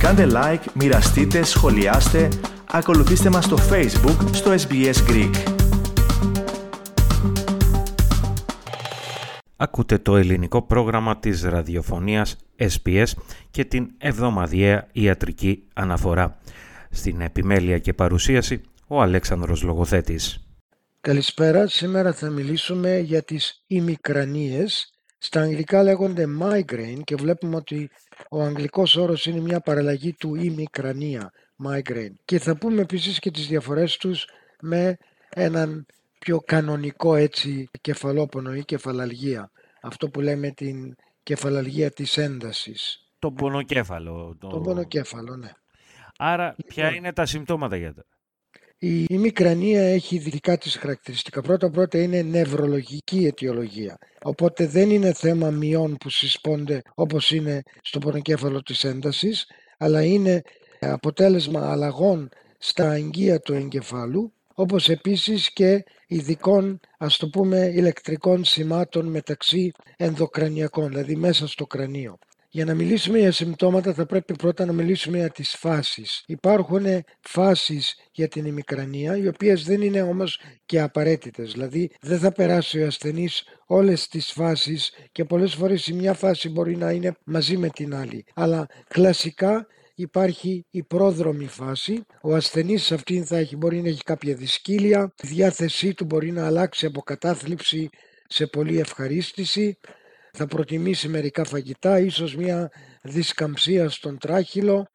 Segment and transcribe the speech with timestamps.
[0.00, 2.28] Κάντε like, μοιραστείτε, σχολιάστε,
[2.70, 5.34] ακολουθήστε μας στο Facebook, στο SBS Greek.
[9.56, 13.06] Ακούτε το ελληνικό πρόγραμμα της ραδιοφωνίας SBS
[13.50, 16.38] και την εβδομαδιαία ιατρική αναφορά.
[16.90, 20.46] Στην επιμέλεια και παρουσίαση ο Αλέξανδρος Λογοθέτης.
[21.00, 24.92] Καλησπέρα, σήμερα θα μιλήσουμε για τις ημικρανίες.
[25.18, 27.90] Στα αγγλικά λέγονται migraine και βλέπουμε ότι
[28.28, 31.32] ο αγγλικός όρος είναι μια παραλλαγή του ημικρανία,
[31.66, 32.14] migraine.
[32.24, 34.26] Και θα πούμε επίσης και τις διαφορές τους
[34.60, 34.96] με
[35.28, 35.86] έναν
[36.18, 39.50] πιο κανονικό έτσι κεφαλόπονο ή κεφαλαλγία.
[39.82, 43.08] Αυτό που λέμε την κεφαλαλγία της έντασης.
[43.18, 44.36] Το πονοκέφαλο.
[44.40, 45.50] Το, το πονοκέφαλο, ναι.
[46.18, 46.98] Άρα ποια λοιπόν.
[46.98, 48.04] είναι τα συμπτώματα για τα.
[48.82, 51.40] Η ημικρανία έχει δικά της χαρακτηριστικά.
[51.42, 53.98] Πρώτα πρώτα είναι νευρολογική αιτιολογία.
[54.22, 59.46] Οπότε δεν είναι θέμα μειών που συσπώνται όπως είναι στο πονοκέφαλο της έντασης,
[59.78, 60.42] αλλά είναι
[60.80, 69.06] αποτέλεσμα αλλαγών στα αγγεία του εγκεφάλου, όπως επίσης και ειδικών, ας το πούμε, ηλεκτρικών σημάτων
[69.06, 72.18] μεταξύ ενδοκρανιακών, δηλαδή μέσα στο κρανίο.
[72.52, 76.22] Για να μιλήσουμε για συμπτώματα θα πρέπει πρώτα να μιλήσουμε για τις φάσεις.
[76.26, 76.84] Υπάρχουν
[77.20, 81.52] φάσεις για την ημικρανία οι οποίες δεν είναι όμως και απαραίτητες.
[81.52, 86.48] Δηλαδή δεν θα περάσει ο ασθενής όλες τις φάσεις και πολλές φορές η μια φάση
[86.48, 88.24] μπορεί να είναι μαζί με την άλλη.
[88.34, 92.04] Αλλά κλασικά υπάρχει η πρόδρομη φάση.
[92.22, 96.30] Ο ασθενής σε αυτήν θα έχει, μπορεί να έχει κάποια δυσκύλια, η διάθεσή του μπορεί
[96.30, 97.88] να αλλάξει από κατάθλιψη
[98.26, 99.78] σε πολύ ευχαρίστηση
[100.32, 102.70] θα προτιμήσει μερικά φαγητά, ίσως μια
[103.02, 104.86] δισκαμψία στον τράχυλο,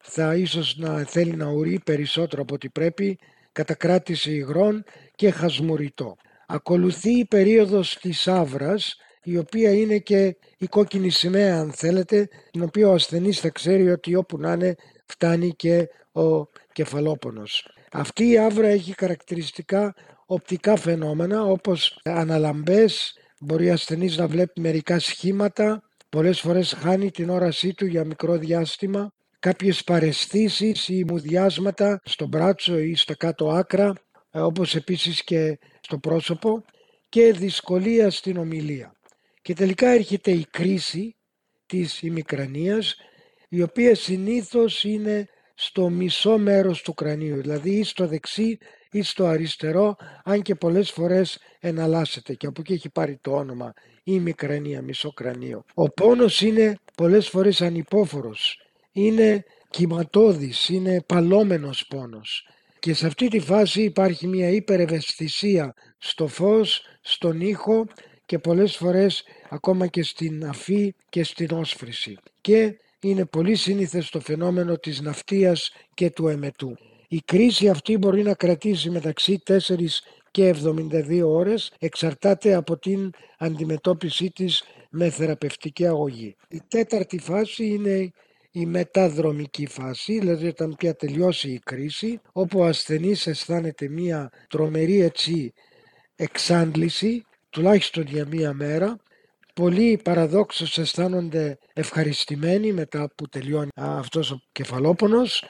[0.00, 3.18] θα ίσως να θέλει να ουρεί περισσότερο από ό,τι πρέπει,
[3.52, 4.84] κατακράτηση υγρών
[5.14, 6.16] και χασμουριτό.
[6.46, 12.62] Ακολουθεί η περίοδος της άβρας, η οποία είναι και η κόκκινη σημαία αν θέλετε, την
[12.62, 14.74] οποία ο ασθενής θα ξέρει ότι όπου να είναι
[15.06, 17.68] φτάνει και ο κεφαλόπονος.
[17.92, 19.94] Αυτή η άβρα έχει χαρακτηριστικά
[20.26, 27.74] οπτικά φαινόμενα όπως αναλαμπές, μπορεί ασθενής να βλέπει μερικά σχήματα, πολλές φορές χάνει την όρασή
[27.74, 33.92] του για μικρό διάστημα, κάποιες παρεστήσεις ή μουδιάσματα στο μπράτσο ή στα κάτω άκρα,
[34.30, 36.64] ε, όπως επίσης και στο πρόσωπο
[37.08, 38.92] και δυσκολία στην ομιλία.
[39.42, 41.16] Και τελικά έρχεται η κρίση
[41.66, 42.96] της ημικρανίας,
[43.48, 48.58] η οποία συνήθως είναι στο μισό μέρος του κρανίου, δηλαδή ή στο δεξί
[48.90, 53.72] ή στο αριστερό, αν και πολλές φορές εναλλάσσεται και από εκεί έχει πάρει το όνομα
[54.04, 55.64] ή μικρανία, μισοκρανίο.
[55.74, 58.60] Ο πόνος είναι πολλές φορές ανυπόφορος,
[58.92, 62.48] είναι κυματώδης, είναι παλόμενος πόνος.
[62.78, 67.86] Και σε αυτή τη φάση υπάρχει μια υπερευαισθησία στο φως, στον ήχο
[68.26, 72.16] και πολλές φορές ακόμα και στην αφή και στην όσφρηση.
[72.40, 72.76] Και
[73.08, 76.76] είναι πολύ σύνηθες το φαινόμενο της ναυτίας και του εμετού.
[77.08, 79.58] Η κρίση αυτή μπορεί να κρατήσει μεταξύ 4
[80.30, 86.36] και 72 ώρες, εξαρτάται από την αντιμετώπιση της με θεραπευτική αγωγή.
[86.48, 88.10] Η τέταρτη φάση είναι
[88.50, 95.00] η μεταδρομική φάση, δηλαδή όταν πια τελειώσει η κρίση, όπου ο ασθενής αισθάνεται μία τρομερή
[95.00, 95.52] έτσι
[96.16, 98.96] εξάντληση, τουλάχιστον για μία μέρα,
[99.54, 105.44] Πολλοί παραδόξως αισθάνονται ευχαριστημένοι μετά που τελειώνει αυτός ο κεφαλόπονος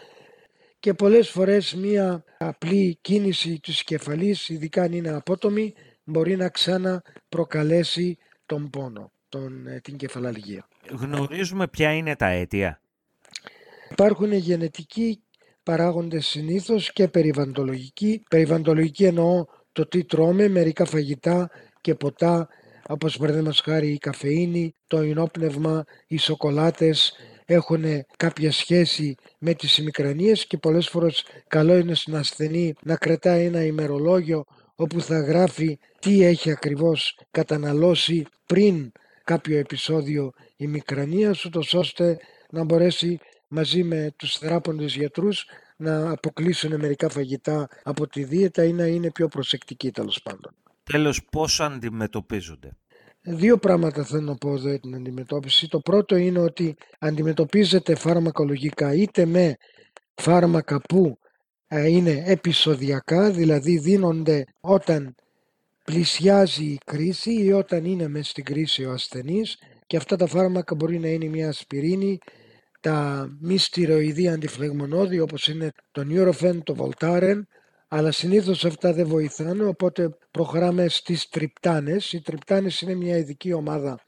[0.81, 7.03] και πολλές φορές μία απλή κίνηση της κεφαλής, ειδικά αν είναι απότομη, μπορεί να ξανά
[7.29, 10.69] προκαλέσει τον πόνο, τον, ε, την κεφαλαλγία.
[10.91, 12.81] Γνωρίζουμε ποια είναι τα αίτια.
[13.91, 15.23] Υπάρχουν γενετικοί
[15.63, 18.23] παράγοντες συνήθως και περιβαντολογικοί.
[18.31, 21.51] Περιβαντολογικοί εννοώ το τι τρώμε, μερικά φαγητά
[21.81, 22.49] και ποτά,
[22.89, 27.13] όπως παραδείγματος χάρη η καφεΐνη, το ενόπνευμα, οι σοκολάτες,
[27.45, 27.85] έχουν
[28.17, 33.65] κάποια σχέση με τις ημικρανίες και πολλές φορές καλό είναι στον ασθενή να κρατάει ένα
[33.65, 34.45] ημερολόγιο
[34.75, 38.93] όπου θα γράφει τι έχει ακριβώς καταναλώσει πριν
[39.25, 42.19] κάποιο επεισόδιο ημικρανίας ούτως ώστε
[42.51, 43.19] να μπορέσει
[43.49, 49.11] μαζί με τους θεράποντες γιατρούς να αποκλείσουν μερικά φαγητά από τη δίαιτα ή να είναι
[49.11, 50.55] πιο προσεκτικοί τέλος πάντων.
[50.85, 52.77] Τέλος, πώς αντιμετωπίζονται;
[53.27, 55.69] Δύο πράγματα θέλω να πω εδώ για την αντιμετώπιση.
[55.69, 59.57] Το πρώτο είναι ότι αντιμετωπίζεται φαρμακολογικά είτε με
[60.15, 61.19] φάρμακα που
[61.67, 65.15] ε, είναι επεισοδιακά, δηλαδή δίνονται όταν
[65.85, 70.75] πλησιάζει η κρίση ή όταν είναι μέσα στην κρίση ο ασθενής και αυτά τα φάρμακα
[70.75, 72.19] μπορεί να είναι μια ασπιρίνη,
[72.81, 77.41] τα μη στηροειδή αντιφλεγμονώδη όπως είναι το Nurofen, το Voltaren,
[77.97, 82.13] αλλά συνήθως αυτά δεν βοηθάνε οπότε προχωράμε στις τριπτάνες.
[82.13, 84.05] Οι τριπτάνες είναι μια ειδική ομάδα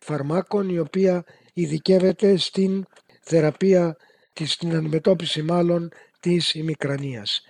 [0.00, 2.84] φαρμάκων η οποία ειδικεύεται στην
[3.22, 3.96] θεραπεία
[4.44, 5.88] στην αντιμετώπιση μάλλον
[6.20, 7.40] της ημικρανίας.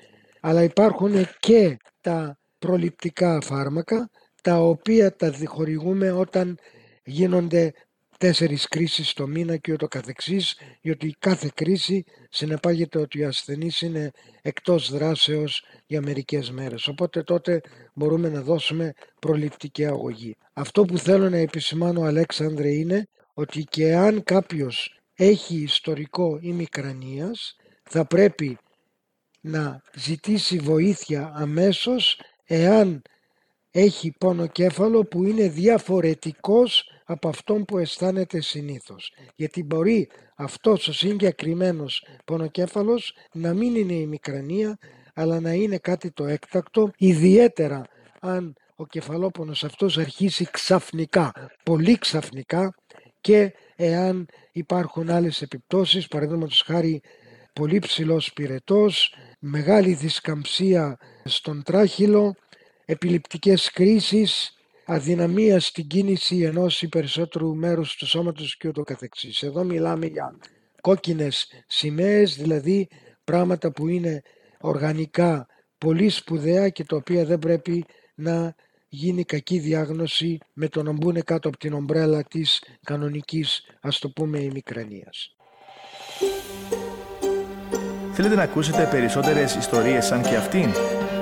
[0.41, 4.11] Αλλά υπάρχουν και τα προληπτικά φάρμακα
[4.43, 6.59] τα οποία τα διχορηγούμε όταν
[7.05, 7.73] γίνονται
[8.23, 14.11] τέσσερις κρίσεις το μήνα και ούτω καθεξής, γιατί κάθε κρίση συνεπάγεται ότι ο ασθενής είναι
[14.43, 16.87] εκτός δράσεως για μερικές μέρες.
[16.87, 17.61] Οπότε τότε
[17.95, 20.37] μπορούμε να δώσουμε προληπτική αγωγή.
[20.53, 28.07] Αυτό που θέλω να επισημάνω Αλέξανδρε είναι ότι και αν κάποιος έχει ιστορικό ημικρανίας θα
[28.07, 28.59] πρέπει
[29.41, 33.03] να ζητήσει βοήθεια αμέσως εάν
[33.71, 39.13] έχει πόνο κέφαλο που είναι διαφορετικός από αυτόν που αισθάνεται συνήθως.
[39.35, 44.79] Γιατί μπορεί αυτός ο συγκεκριμένος πονοκέφαλος να μην είναι η μικρανία
[45.15, 47.83] αλλά να είναι κάτι το έκτακτο, ιδιαίτερα
[48.21, 51.33] αν ο κεφαλόπονος αυτός αρχίσει ξαφνικά,
[51.63, 52.75] πολύ ξαφνικά
[53.21, 57.01] και εάν υπάρχουν άλλες επιπτώσεις, παραδείγματος χάρη
[57.53, 62.35] πολύ ψηλός πυρετός, μεγάλη δισκαμψία στον τράχυλο,
[62.85, 64.57] επιληπτικές κρίσεις,
[64.93, 69.43] αδυναμίας στην κίνηση ενός ή περισσότερου μέρους του σώματος και ούτω καθεξής.
[69.43, 70.37] Εδώ μιλάμε για
[70.81, 72.89] κόκκινες σημαίες, δηλαδή
[73.25, 74.23] πράγματα που είναι
[74.61, 75.47] οργανικά
[75.79, 77.85] πολύ σπουδαία και τα οποία δεν πρέπει
[78.15, 78.55] να
[78.89, 84.11] γίνει κακή διάγνωση με το να μπουν κάτω από την ομπρέλα της κανονικής ας το
[84.11, 85.37] πούμε ημικρανίας.
[88.13, 90.71] Θέλετε να ακούσετε περισσότερες ιστορίες σαν και αυτήν;